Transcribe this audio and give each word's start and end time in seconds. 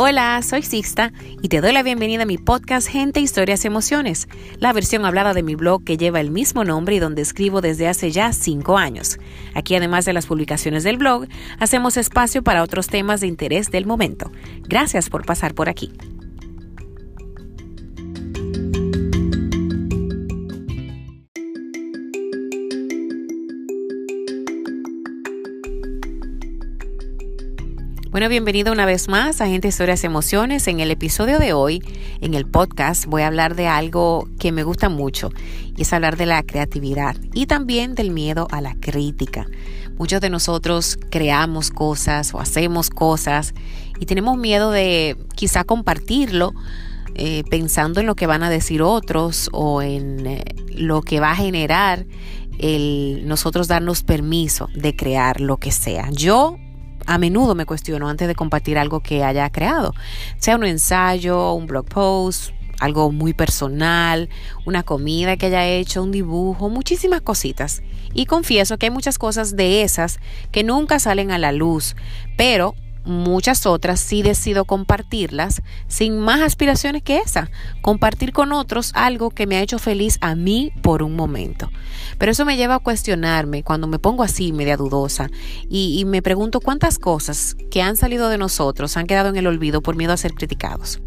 Hola, 0.00 0.40
soy 0.42 0.62
Sixta 0.62 1.12
y 1.42 1.48
te 1.48 1.60
doy 1.60 1.72
la 1.72 1.82
bienvenida 1.82 2.22
a 2.22 2.24
mi 2.24 2.38
podcast 2.38 2.86
Gente, 2.86 3.18
Historias, 3.18 3.64
Emociones, 3.64 4.28
la 4.60 4.72
versión 4.72 5.04
hablada 5.04 5.34
de 5.34 5.42
mi 5.42 5.56
blog 5.56 5.82
que 5.82 5.96
lleva 5.96 6.20
el 6.20 6.30
mismo 6.30 6.62
nombre 6.62 6.94
y 6.94 6.98
donde 7.00 7.20
escribo 7.20 7.60
desde 7.60 7.88
hace 7.88 8.12
ya 8.12 8.32
cinco 8.32 8.78
años. 8.78 9.18
Aquí, 9.54 9.74
además 9.74 10.04
de 10.04 10.12
las 10.12 10.26
publicaciones 10.26 10.84
del 10.84 10.98
blog, 10.98 11.26
hacemos 11.58 11.96
espacio 11.96 12.44
para 12.44 12.62
otros 12.62 12.86
temas 12.86 13.20
de 13.20 13.26
interés 13.26 13.72
del 13.72 13.86
momento. 13.86 14.30
Gracias 14.68 15.10
por 15.10 15.26
pasar 15.26 15.54
por 15.54 15.68
aquí. 15.68 15.90
Bueno, 28.18 28.30
bienvenido 28.30 28.72
una 28.72 28.84
vez 28.84 29.08
más 29.08 29.40
a 29.40 29.46
Gente 29.46 29.68
Historias 29.68 30.02
Emociones. 30.02 30.66
En 30.66 30.80
el 30.80 30.90
episodio 30.90 31.38
de 31.38 31.52
hoy, 31.52 31.84
en 32.20 32.34
el 32.34 32.46
podcast, 32.46 33.06
voy 33.06 33.22
a 33.22 33.28
hablar 33.28 33.54
de 33.54 33.68
algo 33.68 34.28
que 34.40 34.50
me 34.50 34.64
gusta 34.64 34.88
mucho 34.88 35.30
y 35.76 35.82
es 35.82 35.92
hablar 35.92 36.16
de 36.16 36.26
la 36.26 36.42
creatividad 36.42 37.14
y 37.32 37.46
también 37.46 37.94
del 37.94 38.10
miedo 38.10 38.48
a 38.50 38.60
la 38.60 38.74
crítica. 38.74 39.46
Muchos 39.98 40.20
de 40.20 40.30
nosotros 40.30 40.98
creamos 41.10 41.70
cosas 41.70 42.34
o 42.34 42.40
hacemos 42.40 42.90
cosas 42.90 43.54
y 44.00 44.06
tenemos 44.06 44.36
miedo 44.36 44.72
de 44.72 45.16
quizá 45.36 45.62
compartirlo 45.62 46.54
eh, 47.14 47.44
pensando 47.48 48.00
en 48.00 48.06
lo 48.06 48.16
que 48.16 48.26
van 48.26 48.42
a 48.42 48.50
decir 48.50 48.82
otros 48.82 49.48
o 49.52 49.80
en 49.80 50.26
eh, 50.26 50.42
lo 50.74 51.02
que 51.02 51.20
va 51.20 51.30
a 51.30 51.36
generar 51.36 52.04
el 52.58 53.22
nosotros 53.28 53.68
darnos 53.68 54.02
permiso 54.02 54.68
de 54.74 54.96
crear 54.96 55.40
lo 55.40 55.58
que 55.58 55.70
sea. 55.70 56.10
Yo 56.10 56.56
a 57.08 57.16
menudo 57.16 57.54
me 57.54 57.64
cuestiono 57.64 58.08
antes 58.08 58.28
de 58.28 58.34
compartir 58.34 58.76
algo 58.76 59.00
que 59.00 59.24
haya 59.24 59.48
creado, 59.50 59.94
sea 60.36 60.56
un 60.56 60.64
ensayo, 60.64 61.54
un 61.54 61.66
blog 61.66 61.86
post, 61.86 62.52
algo 62.80 63.10
muy 63.10 63.32
personal, 63.32 64.28
una 64.66 64.82
comida 64.82 65.38
que 65.38 65.46
haya 65.46 65.66
hecho, 65.66 66.02
un 66.02 66.12
dibujo, 66.12 66.68
muchísimas 66.68 67.22
cositas. 67.22 67.82
Y 68.12 68.26
confieso 68.26 68.76
que 68.76 68.86
hay 68.86 68.90
muchas 68.90 69.18
cosas 69.18 69.56
de 69.56 69.82
esas 69.82 70.20
que 70.52 70.64
nunca 70.64 70.98
salen 70.98 71.30
a 71.30 71.38
la 71.38 71.50
luz, 71.50 71.96
pero 72.36 72.74
muchas 73.08 73.66
otras 73.66 74.00
sí 74.00 74.22
decido 74.22 74.66
compartirlas 74.66 75.62
sin 75.88 76.18
más 76.18 76.42
aspiraciones 76.42 77.02
que 77.02 77.18
esa, 77.18 77.50
compartir 77.80 78.32
con 78.32 78.52
otros 78.52 78.92
algo 78.94 79.30
que 79.30 79.46
me 79.46 79.56
ha 79.56 79.62
hecho 79.62 79.78
feliz 79.78 80.18
a 80.20 80.34
mí 80.34 80.72
por 80.82 81.02
un 81.02 81.16
momento. 81.16 81.70
Pero 82.18 82.32
eso 82.32 82.44
me 82.44 82.56
lleva 82.56 82.76
a 82.76 82.80
cuestionarme 82.80 83.62
cuando 83.62 83.86
me 83.86 83.98
pongo 83.98 84.22
así 84.22 84.52
media 84.52 84.76
dudosa 84.76 85.30
y, 85.68 86.04
me 86.08 86.22
pregunto 86.22 86.60
cuántas 86.60 86.98
cosas 86.98 87.56
que 87.70 87.82
han 87.82 87.96
salido 87.96 88.28
de 88.28 88.38
nosotros 88.38 88.96
han 88.96 89.06
quedado 89.06 89.28
en 89.28 89.36
el 89.36 89.46
olvido 89.46 89.82
por 89.82 89.96
miedo 89.96 90.12
a 90.12 90.16
ser 90.16 90.34
criticados 90.34 91.00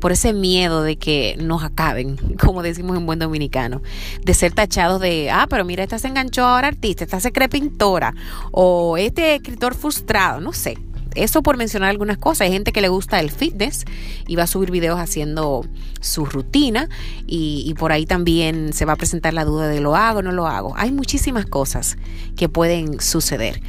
por 0.00 0.12
ese 0.12 0.34
miedo 0.34 0.82
de 0.82 0.96
que 0.96 1.34
nos 1.40 1.64
acaben, 1.64 2.16
como 2.38 2.62
decimos 2.62 2.98
en 2.98 3.06
buen 3.06 3.18
dominicano, 3.18 3.80
de 4.22 4.34
ser 4.34 4.52
tachados 4.52 5.00
de, 5.00 5.30
ah, 5.30 5.46
pero 5.48 5.64
mira, 5.64 5.82
esta 5.82 5.98
se 5.98 6.08
enganchó 6.08 6.44
ahora 6.44 6.68
artista, 6.68 7.04
esta 7.04 7.20
se 7.20 7.32
cree 7.32 7.48
pintora, 7.48 8.12
o 8.50 8.98
este 8.98 9.36
escritor 9.36 9.74
frustrado, 9.74 10.42
no 10.42 10.52
sé, 10.52 10.76
eso 11.14 11.42
por 11.42 11.56
mencionar 11.56 11.90
algunas 11.90 12.18
cosas. 12.18 12.42
Hay 12.42 12.52
gente 12.52 12.72
que 12.72 12.80
le 12.80 12.88
gusta 12.88 13.20
el 13.20 13.30
fitness 13.30 13.84
y 14.26 14.36
va 14.36 14.44
a 14.44 14.46
subir 14.46 14.70
videos 14.70 14.98
haciendo 14.98 15.66
su 16.00 16.24
rutina 16.26 16.88
y, 17.26 17.74
por 17.78 17.92
ahí 17.92 18.06
también 18.06 18.72
se 18.72 18.84
va 18.84 18.94
a 18.94 18.96
presentar 18.96 19.34
la 19.34 19.44
duda 19.44 19.68
de 19.68 19.80
lo 19.80 19.96
hago 19.96 20.20
o 20.20 20.22
no 20.22 20.32
lo 20.32 20.46
hago. 20.46 20.74
Hay 20.76 20.92
muchísimas 20.92 21.46
cosas 21.46 21.96
que 22.36 22.48
pueden 22.48 23.00
suceder. 23.00 23.60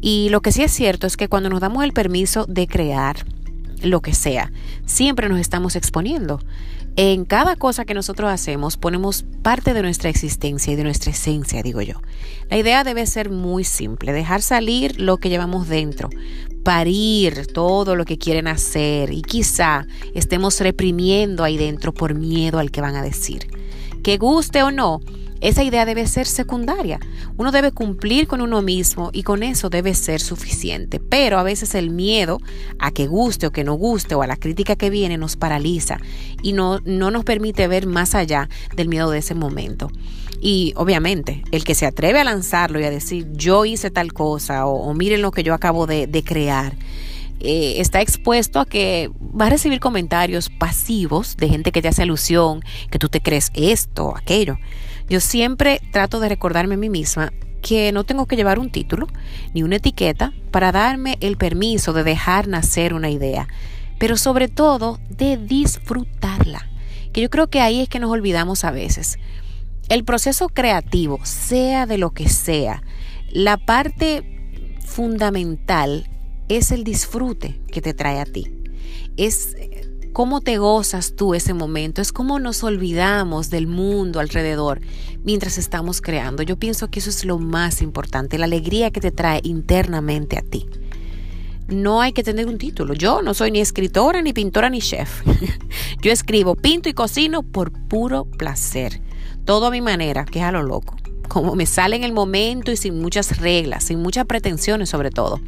Y 0.00 0.28
lo 0.30 0.40
que 0.40 0.52
sí 0.52 0.62
es 0.62 0.72
cierto 0.72 1.06
es 1.06 1.16
que 1.16 1.28
cuando 1.28 1.50
nos 1.50 1.60
damos 1.60 1.84
el 1.84 1.92
permiso 1.92 2.46
de 2.46 2.66
crear 2.66 3.24
lo 3.82 4.00
que 4.00 4.14
sea, 4.14 4.52
siempre 4.86 5.28
nos 5.28 5.40
estamos 5.40 5.76
exponiendo. 5.76 6.40
En 6.96 7.24
cada 7.24 7.56
cosa 7.56 7.84
que 7.84 7.94
nosotros 7.94 8.30
hacemos 8.30 8.76
ponemos 8.76 9.24
parte 9.42 9.74
de 9.74 9.82
nuestra 9.82 10.10
existencia 10.10 10.72
y 10.72 10.76
de 10.76 10.82
nuestra 10.82 11.12
esencia, 11.12 11.62
digo 11.62 11.80
yo. 11.82 12.02
La 12.50 12.58
idea 12.58 12.82
debe 12.82 13.06
ser 13.06 13.30
muy 13.30 13.64
simple, 13.64 14.12
dejar 14.12 14.42
salir 14.42 15.00
lo 15.00 15.18
que 15.18 15.28
llevamos 15.28 15.68
dentro, 15.68 16.10
parir 16.62 17.46
todo 17.46 17.96
lo 17.96 18.04
que 18.04 18.18
quieren 18.18 18.48
hacer 18.48 19.12
y 19.12 19.22
quizá 19.22 19.86
estemos 20.14 20.60
reprimiendo 20.60 21.44
ahí 21.44 21.56
dentro 21.56 21.92
por 21.92 22.14
miedo 22.14 22.58
al 22.58 22.70
que 22.70 22.80
van 22.80 22.96
a 22.96 23.02
decir. 23.02 23.46
Que 24.02 24.18
guste 24.18 24.62
o 24.62 24.70
no, 24.70 25.00
esa 25.40 25.62
idea 25.62 25.84
debe 25.84 26.06
ser 26.06 26.26
secundaria. 26.26 27.00
Uno 27.36 27.50
debe 27.50 27.72
cumplir 27.72 28.26
con 28.26 28.40
uno 28.40 28.60
mismo 28.62 29.10
y 29.12 29.22
con 29.22 29.42
eso 29.42 29.70
debe 29.70 29.94
ser 29.94 30.20
suficiente. 30.20 31.00
Pero 31.00 31.38
a 31.38 31.42
veces 31.42 31.74
el 31.74 31.90
miedo 31.90 32.40
a 32.78 32.90
que 32.90 33.06
guste 33.06 33.46
o 33.46 33.50
que 33.50 33.64
no 33.64 33.74
guste 33.74 34.14
o 34.14 34.22
a 34.22 34.26
la 34.26 34.36
crítica 34.36 34.76
que 34.76 34.90
viene 34.90 35.16
nos 35.16 35.36
paraliza 35.36 35.98
y 36.42 36.52
no, 36.52 36.80
no 36.84 37.10
nos 37.10 37.24
permite 37.24 37.68
ver 37.68 37.86
más 37.86 38.14
allá 38.14 38.48
del 38.76 38.88
miedo 38.88 39.10
de 39.10 39.18
ese 39.18 39.34
momento. 39.34 39.90
Y 40.40 40.72
obviamente, 40.76 41.42
el 41.52 41.64
que 41.64 41.74
se 41.74 41.86
atreve 41.86 42.20
a 42.20 42.24
lanzarlo 42.24 42.80
y 42.80 42.84
a 42.84 42.90
decir 42.90 43.26
yo 43.32 43.64
hice 43.64 43.90
tal 43.90 44.12
cosa 44.12 44.66
o, 44.66 44.92
miren 44.94 45.22
lo 45.22 45.32
que 45.32 45.42
yo 45.42 45.54
acabo 45.54 45.86
de, 45.86 46.22
crear. 46.24 46.74
Eh, 47.40 47.80
está 47.80 48.02
expuesto 48.02 48.60
a 48.60 48.66
que 48.66 49.10
va 49.18 49.46
a 49.46 49.50
recibir 49.50 49.80
comentarios 49.80 50.50
pasivos 50.50 51.38
de 51.38 51.48
gente 51.48 51.72
que 51.72 51.80
te 51.80 51.88
hace 51.88 52.02
alusión, 52.02 52.62
que 52.90 52.98
tú 52.98 53.08
te 53.08 53.22
crees 53.22 53.50
esto 53.54 54.06
o 54.06 54.16
aquello. 54.16 54.58
Yo 55.10 55.18
siempre 55.18 55.80
trato 55.90 56.20
de 56.20 56.28
recordarme 56.28 56.74
a 56.74 56.78
mí 56.78 56.88
misma 56.88 57.32
que 57.62 57.90
no 57.90 58.04
tengo 58.04 58.26
que 58.26 58.36
llevar 58.36 58.60
un 58.60 58.70
título 58.70 59.08
ni 59.52 59.64
una 59.64 59.76
etiqueta 59.76 60.32
para 60.52 60.70
darme 60.70 61.18
el 61.20 61.36
permiso 61.36 61.92
de 61.92 62.04
dejar 62.04 62.46
nacer 62.46 62.94
una 62.94 63.10
idea, 63.10 63.48
pero 63.98 64.16
sobre 64.16 64.46
todo 64.46 65.00
de 65.08 65.36
disfrutarla, 65.36 66.70
que 67.12 67.22
yo 67.22 67.28
creo 67.28 67.50
que 67.50 67.60
ahí 67.60 67.80
es 67.80 67.88
que 67.88 67.98
nos 67.98 68.12
olvidamos 68.12 68.62
a 68.64 68.70
veces. 68.70 69.18
El 69.88 70.04
proceso 70.04 70.48
creativo, 70.48 71.18
sea 71.24 71.86
de 71.86 71.98
lo 71.98 72.12
que 72.12 72.28
sea, 72.28 72.84
la 73.32 73.56
parte 73.56 74.76
fundamental 74.86 76.08
es 76.48 76.70
el 76.70 76.84
disfrute 76.84 77.60
que 77.72 77.82
te 77.82 77.94
trae 77.94 78.20
a 78.20 78.26
ti. 78.26 78.46
Es 79.16 79.56
cómo 80.12 80.40
te 80.40 80.58
gozas 80.58 81.14
tú 81.16 81.34
ese 81.34 81.54
momento, 81.54 82.02
es 82.02 82.12
cómo 82.12 82.38
nos 82.38 82.62
olvidamos 82.64 83.50
del 83.50 83.66
mundo 83.66 84.20
alrededor 84.20 84.80
mientras 85.24 85.58
estamos 85.58 86.00
creando. 86.00 86.42
Yo 86.42 86.56
pienso 86.56 86.90
que 86.90 87.00
eso 87.00 87.10
es 87.10 87.24
lo 87.24 87.38
más 87.38 87.82
importante, 87.82 88.38
la 88.38 88.46
alegría 88.46 88.90
que 88.90 89.00
te 89.00 89.10
trae 89.10 89.40
internamente 89.44 90.38
a 90.38 90.42
ti. 90.42 90.66
No 91.68 92.00
hay 92.00 92.12
que 92.12 92.24
tener 92.24 92.46
un 92.46 92.58
título. 92.58 92.94
Yo 92.94 93.22
no 93.22 93.32
soy 93.32 93.52
ni 93.52 93.60
escritora, 93.60 94.22
ni 94.22 94.32
pintora, 94.32 94.68
ni 94.68 94.80
chef. 94.80 95.22
Yo 96.02 96.10
escribo, 96.10 96.56
pinto 96.56 96.88
y 96.88 96.94
cocino 96.94 97.42
por 97.42 97.70
puro 97.70 98.24
placer. 98.24 99.00
Todo 99.44 99.66
a 99.66 99.70
mi 99.70 99.80
manera, 99.80 100.24
que 100.24 100.40
es 100.40 100.44
a 100.44 100.52
lo 100.52 100.64
loco. 100.64 100.96
Como 101.28 101.54
me 101.54 101.66
sale 101.66 101.94
en 101.94 102.02
el 102.02 102.12
momento 102.12 102.72
y 102.72 102.76
sin 102.76 103.00
muchas 103.00 103.38
reglas, 103.38 103.84
sin 103.84 104.00
muchas 104.00 104.26
pretensiones 104.26 104.90
sobre 104.90 105.10
todo. 105.10 105.40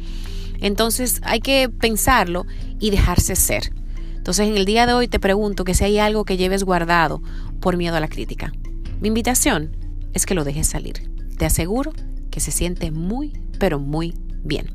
Entonces 0.61 1.19
hay 1.23 1.41
que 1.41 1.67
pensarlo 1.67 2.45
y 2.79 2.89
dejarse 2.89 3.35
ser. 3.35 3.73
Entonces 4.23 4.47
en 4.47 4.55
el 4.55 4.63
día 4.63 4.85
de 4.85 4.93
hoy 4.93 5.09
te 5.09 5.19
pregunto 5.19 5.65
que 5.65 5.73
si 5.73 5.83
hay 5.83 5.99
algo 5.99 6.23
que 6.23 6.37
lleves 6.37 6.63
guardado 6.63 7.21
por 7.59 7.75
miedo 7.75 7.97
a 7.97 7.99
la 7.99 8.07
crítica. 8.07 8.53
Mi 9.01 9.09
invitación 9.09 9.75
es 10.13 10.25
que 10.25 10.33
lo 10.33 10.45
dejes 10.45 10.65
salir. 10.65 11.11
Te 11.37 11.43
aseguro 11.43 11.91
que 12.31 12.39
se 12.39 12.51
siente 12.51 12.89
muy, 12.89 13.33
pero 13.59 13.79
muy 13.79 14.13
bien. 14.41 14.71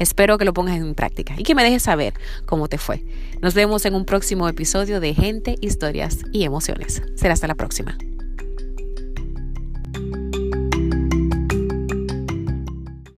Espero 0.00 0.36
que 0.36 0.44
lo 0.44 0.52
pongas 0.52 0.78
en 0.78 0.96
práctica 0.96 1.34
y 1.38 1.44
que 1.44 1.54
me 1.54 1.62
dejes 1.62 1.84
saber 1.84 2.14
cómo 2.44 2.66
te 2.66 2.76
fue. 2.76 3.04
Nos 3.40 3.54
vemos 3.54 3.84
en 3.84 3.94
un 3.94 4.04
próximo 4.04 4.48
episodio 4.48 4.98
de 4.98 5.14
Gente, 5.14 5.54
Historias 5.60 6.18
y 6.32 6.42
Emociones. 6.42 7.00
Será 7.14 7.34
hasta 7.34 7.46
la 7.46 7.54
próxima. 7.54 7.96